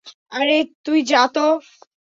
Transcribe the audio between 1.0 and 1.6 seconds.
যা তো।